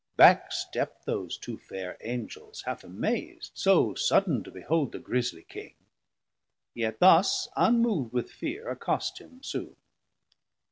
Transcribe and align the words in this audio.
Back 0.17 0.51
stept 0.51 1.05
those 1.05 1.37
two 1.37 1.59
fair 1.59 1.95
Angels 2.01 2.63
half 2.63 2.81
amaz'd 2.83 3.51
820 3.51 3.51
So 3.53 3.93
sudden 3.93 4.43
to 4.43 4.49
behold 4.49 4.93
the 4.93 4.97
grieslie 4.99 5.45
King; 5.47 5.75
Yet 6.73 6.97
thus, 6.99 7.47
unmovd 7.55 8.11
with 8.11 8.31
fear, 8.31 8.67
accost 8.71 9.21
him 9.21 9.43
soon. 9.43 9.75